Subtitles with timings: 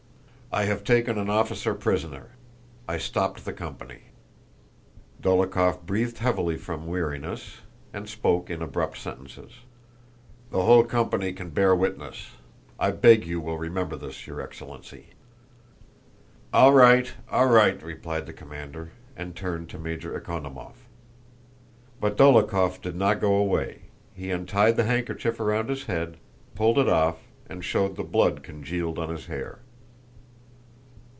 [0.53, 2.31] "I have taken an officer prisoner.
[2.85, 4.01] I stopped the company."
[5.21, 7.59] Dólokhov breathed heavily from weariness
[7.93, 9.53] and spoke in abrupt sentences.
[10.49, 12.31] "The whole company can bear witness.
[12.77, 15.11] I beg you will remember this, your excellency!"
[16.51, 20.73] "All right, all right," replied the commander, and turned to Major Ekonómov.
[22.01, 23.83] But Dólokhov did not go away;
[24.13, 26.17] he untied the handkerchief around his head,
[26.55, 29.59] pulled it off, and showed the blood congealed on his hair.